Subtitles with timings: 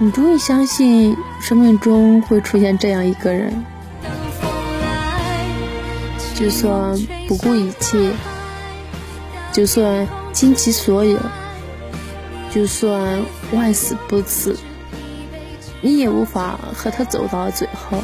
[0.00, 3.64] 你终于相信生命中会出现这样一个人，
[6.34, 6.98] 就算
[7.28, 8.10] 不顾一切，
[9.52, 11.18] 就算倾其所有，
[12.52, 13.22] 就算
[13.52, 14.58] 万死不辞，
[15.80, 17.98] 你也无法和他走到最后。